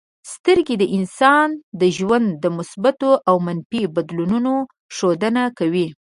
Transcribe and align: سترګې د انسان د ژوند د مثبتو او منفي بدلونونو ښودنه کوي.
سترګې 0.33 0.75
د 0.79 0.83
انسان 0.97 1.49
د 1.81 1.83
ژوند 1.97 2.27
د 2.43 2.45
مثبتو 2.57 3.11
او 3.29 3.35
منفي 3.47 3.81
بدلونونو 3.95 4.53
ښودنه 4.95 5.43
کوي. 5.59 5.87